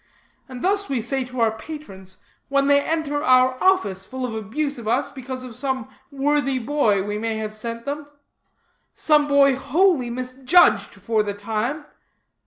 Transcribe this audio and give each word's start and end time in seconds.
And 0.49 0.63
thus 0.63 0.89
we 0.89 0.99
say 0.99 1.23
to 1.25 1.41
our 1.41 1.51
patrons, 1.51 2.17
when 2.49 2.65
they 2.65 2.81
enter 2.81 3.23
our 3.23 3.55
office 3.63 4.03
full 4.03 4.25
of 4.25 4.33
abuse 4.33 4.79
of 4.79 4.87
us 4.87 5.11
because 5.11 5.43
of 5.43 5.55
some 5.55 5.89
worthy 6.09 6.57
boy 6.57 7.03
we 7.03 7.19
may 7.19 7.37
have 7.37 7.53
sent 7.53 7.85
them 7.85 8.07
some 8.95 9.27
boy 9.27 9.55
wholly 9.55 10.09
misjudged 10.09 10.95
for 10.95 11.21
the 11.21 11.35
time. 11.35 11.85